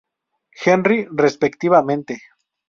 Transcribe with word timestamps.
Henry", 0.63 1.07
respectivamente. 1.11 2.15